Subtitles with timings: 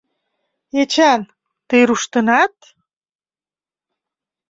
[0.81, 1.21] —Эчан,
[1.69, 2.53] тый руштынат...